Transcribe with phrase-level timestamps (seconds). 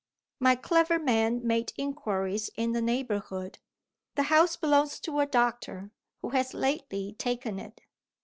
[0.39, 3.59] My clever man made inquiries in the neighbourhood.
[4.15, 5.91] The house belongs to a doctor,
[6.23, 7.81] who has lately taken it.